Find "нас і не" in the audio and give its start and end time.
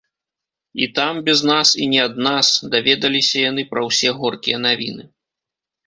1.51-2.01